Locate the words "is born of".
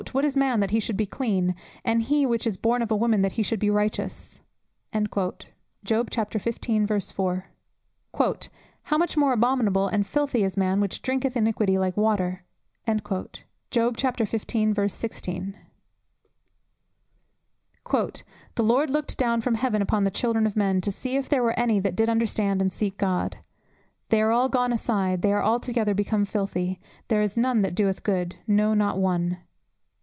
2.47-2.89